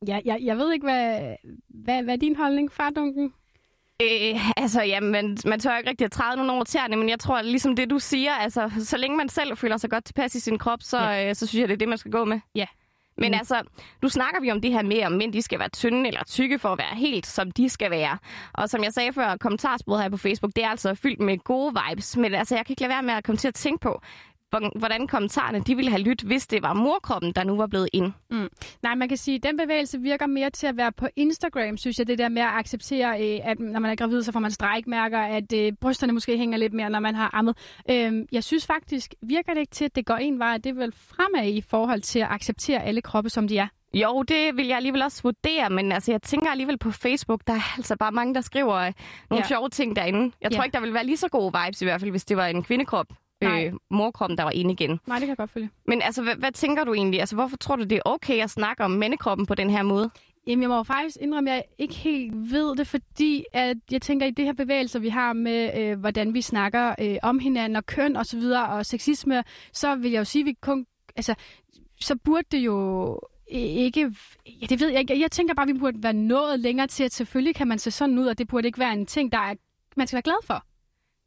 Ja, 0.08 0.20
jeg, 0.24 0.38
jeg 0.42 0.58
ved 0.58 0.72
ikke, 0.72 0.86
hvad, 0.86 1.34
hvad, 1.68 2.02
hvad 2.02 2.14
er 2.14 2.18
din 2.18 2.36
holdning, 2.36 2.72
fardunken? 2.72 3.32
Øh, 4.02 4.50
altså, 4.56 4.82
ja, 4.82 5.00
man, 5.00 5.38
man 5.46 5.60
tør 5.60 5.76
ikke 5.76 5.90
rigtig 5.90 6.04
at 6.04 6.12
træde 6.12 6.36
nogen 6.36 6.50
over 6.50 6.64
tæerne, 6.64 6.96
men 6.96 7.08
jeg 7.08 7.20
tror, 7.20 7.42
ligesom 7.42 7.76
det, 7.76 7.90
du 7.90 7.98
siger, 7.98 8.32
altså, 8.32 8.70
så 8.78 8.96
længe 8.96 9.16
man 9.16 9.28
selv 9.28 9.56
føler 9.56 9.76
sig 9.76 9.90
godt 9.90 10.04
tilpas 10.04 10.34
i 10.34 10.40
sin 10.40 10.58
krop, 10.58 10.82
så, 10.82 10.98
ja. 10.98 11.28
øh, 11.28 11.34
så 11.34 11.46
synes 11.46 11.60
jeg, 11.60 11.68
det 11.68 11.74
er 11.74 11.78
det, 11.78 11.88
man 11.88 11.98
skal 11.98 12.12
gå 12.12 12.24
med. 12.24 12.40
Ja. 12.54 12.66
Men 13.18 13.32
mm. 13.32 13.38
altså, 13.38 13.62
nu 14.02 14.08
snakker 14.08 14.40
vi 14.40 14.50
om 14.50 14.60
det 14.60 14.72
her 14.72 14.82
med, 14.82 15.04
om 15.04 15.12
mænd 15.12 15.32
de 15.32 15.42
skal 15.42 15.58
være 15.58 15.68
tynde 15.68 16.08
eller 16.08 16.24
tykke 16.24 16.58
for 16.58 16.68
at 16.68 16.78
være 16.78 16.96
helt, 16.96 17.26
som 17.26 17.50
de 17.50 17.68
skal 17.68 17.90
være. 17.90 18.18
Og 18.52 18.70
som 18.70 18.84
jeg 18.84 18.92
sagde 18.92 19.12
før, 19.12 19.36
kommentarsporet 19.36 20.02
her 20.02 20.08
på 20.08 20.16
Facebook, 20.16 20.52
det 20.56 20.64
er 20.64 20.68
altså 20.68 20.94
fyldt 20.94 21.20
med 21.20 21.38
gode 21.38 21.74
vibes. 21.88 22.16
Men 22.16 22.34
altså, 22.34 22.54
jeg 22.56 22.66
kan 22.66 22.72
ikke 22.72 22.82
lade 22.82 22.90
være 22.90 23.02
med 23.02 23.14
at 23.14 23.24
komme 23.24 23.36
til 23.36 23.48
at 23.48 23.54
tænke 23.54 23.80
på, 23.80 24.00
hvordan 24.50 25.06
kommentarerne 25.06 25.60
de 25.60 25.74
ville 25.76 25.90
have 25.90 26.02
lyttet, 26.02 26.26
hvis 26.26 26.46
det 26.46 26.62
var 26.62 26.72
morkroppen, 26.72 27.32
der 27.32 27.44
nu 27.44 27.56
var 27.56 27.66
blevet 27.66 27.88
ind. 27.92 28.12
Mm. 28.30 28.48
Nej, 28.82 28.94
man 28.94 29.08
kan 29.08 29.16
sige, 29.16 29.34
at 29.34 29.42
den 29.42 29.56
bevægelse 29.56 30.00
virker 30.00 30.26
mere 30.26 30.50
til 30.50 30.66
at 30.66 30.76
være 30.76 30.92
på 30.92 31.08
Instagram, 31.16 31.76
synes 31.76 31.98
jeg, 31.98 32.06
det 32.06 32.18
der 32.18 32.28
med 32.28 32.42
at 32.42 32.48
acceptere, 32.48 33.22
øh, 33.22 33.40
at 33.50 33.60
når 33.60 33.80
man 33.80 33.90
er 33.90 33.94
gravid, 33.96 34.22
så 34.22 34.32
får 34.32 34.40
man 34.40 34.50
strækmærker, 34.50 35.18
at 35.20 35.52
øh, 35.52 35.72
brysterne 35.80 36.12
måske 36.12 36.38
hænger 36.38 36.58
lidt 36.58 36.72
mere, 36.72 36.90
når 36.90 37.00
man 37.00 37.14
har 37.14 37.30
ammet. 37.32 37.56
Øhm, 37.90 38.26
jeg 38.32 38.44
synes 38.44 38.66
faktisk, 38.66 39.14
virker 39.22 39.54
det 39.54 39.60
ikke 39.60 39.74
til, 39.74 39.84
at 39.84 39.96
det 39.96 40.06
går 40.06 40.16
en 40.16 40.38
vej, 40.38 40.54
at 40.54 40.64
det 40.64 40.70
er 40.70 40.74
vel 40.74 40.92
fremad 40.92 41.48
i 41.48 41.60
forhold 41.60 42.00
til 42.00 42.18
at 42.18 42.28
acceptere 42.30 42.82
alle 42.82 43.02
kroppe, 43.02 43.30
som 43.30 43.48
de 43.48 43.58
er. 43.58 43.68
Jo, 43.94 44.22
det 44.22 44.56
vil 44.56 44.66
jeg 44.66 44.76
alligevel 44.76 45.02
også 45.02 45.22
vurdere, 45.22 45.70
men 45.70 45.92
altså, 45.92 46.12
jeg 46.12 46.22
tænker 46.22 46.50
alligevel 46.50 46.78
på 46.78 46.90
Facebook, 46.90 47.40
der 47.46 47.52
er 47.52 47.76
altså 47.76 47.96
bare 47.96 48.12
mange, 48.12 48.34
der 48.34 48.40
skriver 48.40 48.74
øh, 48.74 48.92
nogle 49.30 49.44
ja. 49.44 49.48
sjove 49.48 49.68
ting 49.68 49.96
derinde. 49.96 50.32
Jeg 50.40 50.52
tror 50.52 50.60
ja. 50.60 50.64
ikke, 50.64 50.74
der 50.74 50.80
vil 50.80 50.94
være 50.94 51.06
lige 51.06 51.16
så 51.16 51.28
gode 51.28 51.52
vibes 51.64 51.82
i 51.82 51.84
hvert 51.84 52.00
fald, 52.00 52.10
hvis 52.10 52.24
det 52.24 52.36
var 52.36 52.46
en 52.46 52.62
kvindekrop 52.62 53.06
øh, 53.42 53.72
morkroppen, 53.90 54.38
der 54.38 54.44
var 54.44 54.50
inde 54.50 54.72
igen. 54.72 55.00
Nej, 55.06 55.16
det 55.16 55.20
kan 55.20 55.28
jeg 55.28 55.36
godt 55.36 55.50
følge. 55.50 55.70
Men 55.86 56.02
altså, 56.02 56.22
hvad, 56.22 56.34
hvad 56.34 56.52
tænker 56.52 56.84
du 56.84 56.94
egentlig? 56.94 57.20
Altså, 57.20 57.34
hvorfor 57.34 57.56
tror 57.56 57.76
du, 57.76 57.82
det 57.82 57.92
er 57.92 58.00
okay 58.04 58.42
at 58.42 58.50
snakke 58.50 58.84
om 58.84 58.90
mandekroppen 58.90 59.46
på 59.46 59.54
den 59.54 59.70
her 59.70 59.82
måde? 59.82 60.10
Jamen, 60.46 60.62
jeg 60.62 60.68
må 60.68 60.82
faktisk 60.82 61.16
indrømme, 61.20 61.50
at 61.50 61.54
jeg 61.54 61.64
ikke 61.78 61.94
helt 61.94 62.34
ved 62.52 62.76
det, 62.76 62.86
fordi 62.86 63.44
at 63.52 63.76
jeg 63.90 64.02
tænker, 64.02 64.26
at 64.26 64.30
i 64.30 64.34
det 64.34 64.44
her 64.44 64.52
bevægelser, 64.52 64.98
vi 64.98 65.08
har 65.08 65.32
med, 65.32 65.70
øh, 65.78 66.00
hvordan 66.00 66.34
vi 66.34 66.40
snakker 66.40 66.94
øh, 67.00 67.16
om 67.22 67.38
hinanden 67.38 67.76
og 67.76 67.86
køn 67.86 68.16
og 68.16 68.26
så 68.26 68.36
videre, 68.36 68.68
og 68.68 68.86
sexisme, 68.86 69.44
så 69.72 69.94
vil 69.94 70.10
jeg 70.10 70.18
jo 70.18 70.24
sige, 70.24 70.42
at 70.42 70.46
vi 70.46 70.52
kun, 70.60 70.86
altså, 71.16 71.34
så 72.00 72.16
burde 72.24 72.46
det 72.52 72.58
jo 72.58 73.20
ikke... 73.48 74.14
Ja, 74.46 74.66
det 74.66 74.80
ved 74.80 74.88
jeg 74.88 75.00
ikke. 75.00 75.20
Jeg 75.20 75.30
tænker 75.30 75.54
bare, 75.54 75.68
at 75.68 75.74
vi 75.74 75.78
burde 75.78 76.02
være 76.02 76.12
nået 76.12 76.60
længere 76.60 76.86
til, 76.86 77.04
at 77.04 77.12
selvfølgelig 77.12 77.54
kan 77.54 77.68
man 77.68 77.78
se 77.78 77.90
sådan 77.90 78.18
ud, 78.18 78.26
og 78.26 78.38
det 78.38 78.48
burde 78.48 78.66
ikke 78.66 78.78
være 78.78 78.92
en 78.92 79.06
ting, 79.06 79.32
der 79.32 79.38
er, 79.38 79.54
man 79.96 80.06
skal 80.06 80.16
være 80.16 80.22
glad 80.22 80.44
for. 80.44 80.64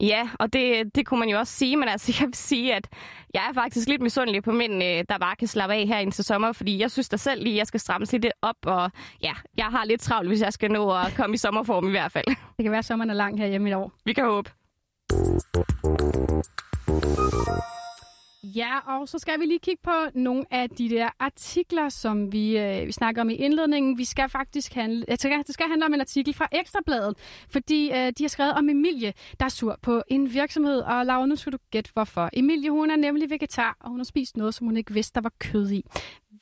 Ja, 0.01 0.29
og 0.39 0.53
det, 0.53 0.95
det 0.95 1.05
kunne 1.05 1.19
man 1.19 1.29
jo 1.29 1.39
også 1.39 1.53
sige, 1.53 1.77
men 1.77 1.89
altså 1.89 2.13
jeg 2.19 2.27
vil 2.27 2.35
sige, 2.35 2.75
at 2.75 2.87
jeg 3.33 3.41
er 3.49 3.53
faktisk 3.53 3.87
lidt 3.87 4.01
misundelig 4.01 4.43
på 4.43 4.51
mænd, 4.51 4.83
øh, 4.83 5.03
der 5.09 5.17
bare 5.19 5.35
kan 5.35 5.47
slappe 5.47 5.75
af 5.75 5.87
her 5.87 6.11
til 6.11 6.23
sommer, 6.23 6.51
fordi 6.51 6.79
jeg 6.79 6.91
synes 6.91 7.09
da 7.09 7.17
selv 7.17 7.43
lige, 7.43 7.53
at 7.53 7.57
jeg 7.57 7.67
skal 7.67 7.79
stramme 7.79 8.07
lidt 8.11 8.27
op, 8.41 8.55
og 8.65 8.91
ja, 9.23 9.33
jeg 9.57 9.65
har 9.65 9.85
lidt 9.85 10.01
travlt, 10.01 10.29
hvis 10.29 10.41
jeg 10.41 10.53
skal 10.53 10.71
nå 10.71 10.91
at 10.91 11.13
komme 11.17 11.33
i 11.33 11.37
sommerform 11.37 11.87
i 11.87 11.91
hvert 11.91 12.11
fald. 12.11 12.25
Det 12.57 12.63
kan 12.63 12.71
være, 12.71 12.79
at 12.79 12.85
sommeren 12.85 13.09
er 13.09 13.13
lang 13.13 13.39
her 13.39 13.47
hjemme 13.47 13.69
i 13.69 13.73
år. 13.73 13.91
Vi 14.05 14.13
kan 14.13 14.25
håbe. 14.25 14.49
Ja, 18.43 18.79
og 18.87 19.09
så 19.09 19.19
skal 19.19 19.39
vi 19.39 19.45
lige 19.45 19.59
kigge 19.59 19.81
på 19.83 19.91
nogle 20.13 20.45
af 20.51 20.69
de 20.69 20.89
der 20.89 21.09
artikler, 21.19 21.89
som 21.89 22.31
vi, 22.31 22.57
øh, 22.57 22.87
vi 22.87 22.91
snakker 22.91 23.21
om 23.21 23.29
i 23.29 23.33
indledningen. 23.33 23.97
Vi 23.97 24.05
skal 24.05 24.29
faktisk 24.29 24.73
handle, 24.73 25.05
jeg 25.07 25.19
tænker, 25.19 25.43
det 25.43 25.53
skal 25.53 25.65
handle 25.67 25.85
om 25.85 25.93
en 25.93 26.01
artikel 26.01 26.33
fra 26.33 26.47
Ekstrabladet, 26.51 27.17
fordi 27.49 27.91
øh, 27.91 28.13
de 28.17 28.23
har 28.23 28.27
skrevet 28.27 28.53
om 28.53 28.69
Emilie, 28.69 29.13
der 29.39 29.45
er 29.45 29.49
sur 29.49 29.79
på 29.81 30.03
en 30.07 30.33
virksomhed. 30.33 30.79
Og 30.79 31.05
Laura, 31.05 31.25
nu 31.25 31.35
skal 31.35 31.53
du 31.53 31.57
gætte 31.71 31.89
hvorfor. 31.93 32.29
Emilie, 32.33 32.69
hun 32.69 32.91
er 32.91 32.95
nemlig 32.95 33.29
vegetar, 33.29 33.77
og 33.79 33.89
hun 33.89 33.99
har 33.99 34.03
spist 34.05 34.37
noget, 34.37 34.53
som 34.53 34.67
hun 34.67 34.77
ikke 34.77 34.93
vidste, 34.93 35.15
der 35.15 35.21
var 35.21 35.33
kød 35.39 35.71
i. 35.71 35.83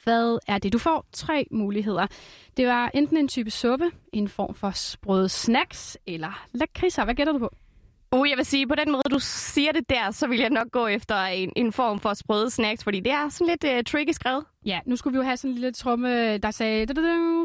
Hvad 0.04 0.39
er 0.48 0.58
det? 0.58 0.74
Du 0.74 0.77
får 0.77 1.06
tre 1.12 1.48
muligheder. 1.51 2.08
Det 2.58 2.68
var 2.68 2.92
enten 2.94 3.18
en 3.18 3.27
type 3.27 3.51
suppe, 3.51 3.92
en 4.13 4.27
form 4.27 4.56
for 4.56 4.72
sprøde 4.72 5.30
snacks 5.30 5.98
eller 6.08 6.46
lakridser. 6.54 7.04
Hvad 7.06 7.16
gætter 7.16 7.34
du 7.34 7.39
på? 7.39 7.56
Uh, 8.16 8.30
jeg 8.30 8.38
vil 8.38 8.46
sige, 8.46 8.68
på 8.68 8.76
den 8.76 8.92
måde, 8.92 9.04
du 9.12 9.20
siger 9.20 9.72
det 9.72 9.90
der, 9.90 10.12
så 10.12 10.28
vil 10.28 10.40
jeg 10.40 10.50
nok 10.50 10.72
gå 10.72 10.88
efter 10.88 11.16
en, 11.26 11.52
en 11.56 11.74
form 11.74 12.00
for 12.00 12.14
sprøde 12.14 12.50
snacks, 12.50 12.84
fordi 12.84 13.00
det 13.00 13.12
er 13.12 13.30
sådan 13.30 13.48
lidt 13.48 13.64
uh, 13.64 13.84
tricky 13.92 14.12
skrevet. 14.12 14.46
Ja, 14.66 14.80
nu 14.86 14.96
skulle 14.96 15.12
vi 15.12 15.18
jo 15.18 15.24
have 15.24 15.38
sådan 15.38 15.52
en 15.52 15.56
lille 15.56 15.72
tromme, 15.72 16.38
der 16.38 16.52
sagde, 16.52 16.86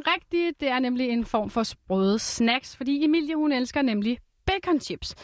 rigtigt, 0.06 0.60
det 0.60 0.68
er 0.68 0.78
nemlig 0.78 1.08
en 1.08 1.24
form 1.24 1.50
for 1.50 1.62
sprøde 1.62 2.18
snacks, 2.18 2.76
fordi 2.76 3.04
Emilie, 3.04 3.36
hun 3.36 3.52
elsker 3.52 3.82
nemlig 3.82 4.18
bacon 4.46 4.80
chips. 4.80 5.14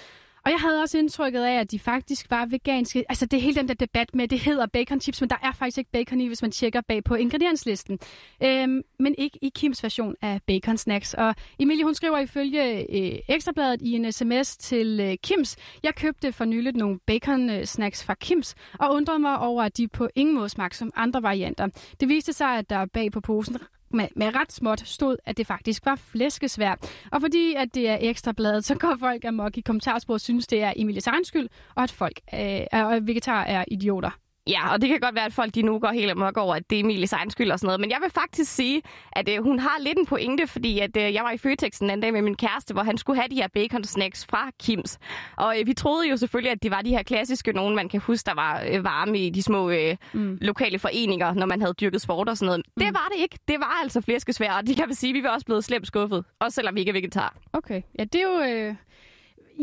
Og 0.49 0.53
jeg 0.53 0.61
havde 0.61 0.83
også 0.83 0.99
indtrykket 0.99 1.43
af, 1.43 1.61
at 1.61 1.71
de 1.71 1.79
faktisk 1.79 2.31
var 2.31 2.47
veganske. 2.47 3.05
Altså 3.09 3.27
det 3.27 3.37
er 3.37 3.41
hele 3.41 3.55
den 3.55 3.69
der 3.69 3.75
debat 3.75 4.15
med, 4.15 4.29
det 4.29 4.39
hedder 4.41 4.67
bacon 4.67 5.01
chips, 5.01 5.21
men 5.21 5.31
der 5.31 5.37
er 5.43 5.53
faktisk 5.53 5.79
ikke 5.79 5.91
bacon 5.91 6.21
i, 6.21 6.27
hvis 6.27 6.43
man 6.43 6.51
tjekker 6.51 6.81
bag 6.81 7.05
på 7.05 7.15
ingredienslisten. 7.15 7.99
Øhm, 8.43 8.83
men 8.99 9.15
ikke 9.19 9.39
i 9.43 9.51
Kims 9.55 9.83
version 9.83 10.15
af 10.23 10.41
bacon 10.47 10.77
snacks. 10.77 11.15
Og 11.15 11.35
Emilie, 11.59 11.85
hun 11.85 11.95
skriver 11.95 12.19
ifølge 12.19 12.81
øh, 12.81 13.19
Ekstrabladet 13.29 13.83
i 13.83 13.93
en 13.93 14.13
sms 14.13 14.57
til 14.57 15.01
øh, 15.01 15.17
Kims, 15.23 15.57
jeg 15.83 15.95
købte 15.95 16.33
for 16.33 16.45
nyligt 16.45 16.77
nogle 16.77 16.99
bacon 17.07 17.51
øh, 17.51 17.65
snacks 17.65 18.05
fra 18.05 18.15
Kims, 18.15 18.55
og 18.79 18.95
undrede 18.95 19.19
mig 19.19 19.39
over, 19.39 19.63
at 19.63 19.77
de 19.77 19.89
på 19.89 20.09
ingen 20.15 20.35
måde 20.35 20.49
smagte 20.49 20.79
som 20.79 20.91
andre 20.97 21.23
varianter. 21.23 21.69
Det 22.01 22.09
viste 22.09 22.33
sig, 22.33 22.59
at 22.59 22.71
der 22.71 22.87
bag 22.87 23.13
på 23.13 23.21
posen 23.21 23.57
med, 23.91 24.09
med 24.17 24.35
ret 24.35 24.53
småt 24.53 24.81
stod, 24.85 25.17
at 25.27 25.37
det 25.37 25.47
faktisk 25.47 25.87
var 25.87 25.97
flæskesvær. 25.97 26.75
Og 27.13 27.21
fordi 27.21 27.55
at 27.55 27.75
det 27.75 27.89
er 27.89 27.99
ekstrabladet, 28.01 28.65
så 28.65 28.75
går 28.75 28.97
folk 29.01 29.25
amok 29.25 29.59
i 29.59 29.61
kommentarsporet 29.61 30.17
og 30.17 30.21
synes, 30.21 30.47
det 30.47 30.63
er 30.63 30.73
Emilies 30.77 31.07
egen 31.07 31.25
skyld, 31.25 31.49
og 31.75 31.83
at 31.83 31.91
folk 31.91 32.21
øh, 32.35 32.61
og 32.73 33.07
vegetarer 33.07 33.45
er 33.45 33.65
idioter. 33.69 34.11
Ja, 34.49 34.73
og 34.73 34.81
det 34.81 34.89
kan 34.89 35.01
godt 35.01 35.15
være, 35.15 35.25
at 35.25 35.33
folk 35.33 35.55
de 35.55 35.63
nu 35.63 35.79
går 35.79 35.93
helt 35.93 36.11
amok 36.11 36.37
over, 36.37 36.55
at 36.55 36.71
det 36.71 36.77
er 36.77 36.81
Emilies 36.81 37.13
egen 37.13 37.31
skyld 37.31 37.51
og 37.51 37.59
sådan 37.59 37.67
noget. 37.67 37.81
Men 37.81 37.91
jeg 37.91 37.99
vil 38.03 38.11
faktisk 38.11 38.55
sige, 38.55 38.83
at 39.13 39.29
øh, 39.29 39.43
hun 39.43 39.59
har 39.59 39.77
lidt 39.81 39.99
en 39.99 40.07
pointe, 40.07 40.47
fordi 40.47 40.79
at, 40.79 40.97
øh, 40.97 41.15
jeg 41.15 41.25
var 41.25 41.31
i 41.31 41.39
Føtex 41.39 41.79
den 41.79 41.91
anden 41.91 42.03
dag 42.03 42.13
med 42.13 42.23
min 42.23 42.37
kæreste, 42.37 42.75
hvor 42.75 42.83
han 42.83 42.99
skulle 42.99 43.21
have 43.21 43.29
de 43.29 43.35
her 43.35 43.49
bacon 43.49 43.85
snacks 43.85 44.27
fra 44.31 44.51
Kims. 44.61 44.99
Og 45.37 45.61
øh, 45.61 45.67
vi 45.67 45.75
troede 45.75 46.09
jo 46.09 46.17
selvfølgelig, 46.17 46.53
at 46.53 46.63
det 46.63 46.71
var 46.71 46.83
de 46.83 46.91
her 46.91 47.03
klassiske 47.03 47.53
nogen, 47.53 47.77
man 47.77 47.89
kan 47.89 48.01
huske, 48.01 48.27
der 48.27 48.35
var 48.35 48.63
øh, 48.71 48.85
varme 48.85 49.19
i 49.19 49.31
de 49.31 49.43
små 49.43 49.71
øh, 49.71 49.97
mm. 50.13 50.39
lokale 50.41 50.79
foreninger, 50.79 51.35
når 51.35 51.47
man 51.47 51.61
havde 51.61 51.75
dyrket 51.81 52.01
sport 52.01 52.29
og 52.29 52.37
sådan 52.37 52.47
noget. 52.47 52.63
Mm. 52.77 52.83
Det 52.85 52.95
var 52.95 53.09
det 53.15 53.23
ikke. 53.23 53.39
Det 53.49 53.61
var 53.61 53.81
altså 53.83 54.01
flæskesvær, 54.01 54.53
og 54.53 54.67
det 54.67 54.77
kan 54.77 54.89
vi 54.89 54.95
sige, 54.95 55.11
at 55.11 55.15
vi 55.15 55.23
var 55.23 55.31
også 55.31 55.47
blevet 55.47 55.65
slemt 55.65 55.87
skuffet. 55.87 56.25
Også 56.41 56.55
selvom 56.55 56.75
vi 56.75 56.81
ikke 56.81 56.91
er 56.91 56.95
vegetar. 56.95 57.37
Okay, 57.53 57.83
ja, 57.99 58.05
det 58.05 58.15
er 58.15 58.23
jo... 58.23 58.41
Øh 58.41 58.75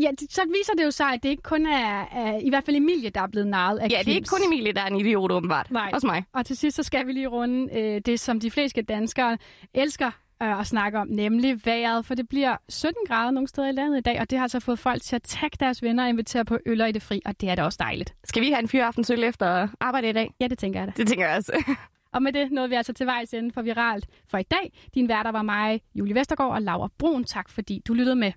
Ja, 0.02 0.10
så 0.30 0.42
viser 0.58 0.72
det 0.78 0.84
jo 0.84 0.90
sig, 0.90 1.06
at 1.06 1.22
det 1.22 1.28
ikke 1.28 1.42
kun 1.42 1.66
er, 1.66 2.04
er 2.12 2.38
i 2.38 2.48
hvert 2.48 2.64
fald 2.64 2.76
Emilie, 2.76 3.10
der 3.10 3.20
er 3.20 3.26
blevet 3.26 3.48
narret 3.48 3.78
af 3.78 3.88
Ja, 3.90 3.98
det 3.98 4.08
er 4.08 4.14
ikke 4.14 4.28
kun 4.28 4.42
Emilie, 4.46 4.72
der 4.72 4.80
er 4.80 4.86
en 4.86 4.96
idiot, 4.96 5.32
åbenbart. 5.32 5.70
Nej. 5.70 5.90
Også 5.92 6.06
mig. 6.06 6.24
Og 6.32 6.46
til 6.46 6.56
sidst, 6.56 6.76
så 6.76 6.82
skal 6.82 7.06
vi 7.06 7.12
lige 7.12 7.26
runde 7.26 7.78
øh, 7.78 8.00
det, 8.06 8.20
som 8.20 8.40
de 8.40 8.50
fleste 8.50 8.82
danskere 8.82 9.38
elsker 9.74 10.10
øh, 10.42 10.60
at 10.60 10.66
snakke 10.66 10.98
om, 10.98 11.08
nemlig 11.08 11.66
vejret, 11.66 12.06
for 12.06 12.14
det 12.14 12.28
bliver 12.28 12.56
17 12.68 12.94
grader 13.08 13.30
nogle 13.30 13.48
steder 13.48 13.68
i 13.68 13.72
landet 13.72 13.98
i 13.98 14.00
dag, 14.00 14.20
og 14.20 14.30
det 14.30 14.38
har 14.38 14.44
altså 14.44 14.60
fået 14.60 14.78
folk 14.78 15.02
til 15.02 15.16
at 15.16 15.22
tagge 15.22 15.56
deres 15.60 15.82
venner 15.82 16.02
og 16.02 16.08
invitere 16.08 16.44
på 16.44 16.58
øl 16.66 16.80
i 16.80 16.92
det 16.92 17.02
fri, 17.02 17.22
og 17.24 17.40
det 17.40 17.48
er 17.48 17.54
da 17.54 17.62
også 17.62 17.76
dejligt. 17.80 18.14
Skal 18.24 18.42
vi 18.42 18.50
have 18.50 18.62
en 18.62 18.68
fyraftensøl 18.68 19.24
efter 19.24 19.68
arbejde 19.80 20.08
i 20.08 20.12
dag? 20.12 20.34
Ja, 20.40 20.48
det 20.48 20.58
tænker 20.58 20.80
jeg 20.80 20.86
da. 20.86 20.92
Det 20.96 21.08
tænker 21.08 21.28
jeg 21.28 21.36
også. 21.36 21.64
og 22.14 22.22
med 22.22 22.32
det 22.32 22.52
nåede 22.52 22.68
vi 22.68 22.74
altså 22.74 22.92
til 22.92 23.06
vejs 23.06 23.34
ende 23.34 23.52
for 23.52 23.62
Viralt 23.62 24.06
for 24.30 24.38
i 24.38 24.42
dag. 24.42 24.72
Din 24.94 25.08
værter 25.08 25.32
var 25.32 25.42
mig, 25.42 25.80
Julie 25.94 26.14
Vestergaard 26.14 26.52
og 26.52 26.62
Laura 26.62 26.88
Brun. 26.98 27.24
Tak 27.24 27.48
fordi 27.48 27.82
du 27.88 27.94
lyttede 27.94 28.16
med. 28.16 28.32